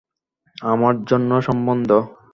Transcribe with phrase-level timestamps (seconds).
[0.63, 1.89] আমার জন্য সম্বন্ধ?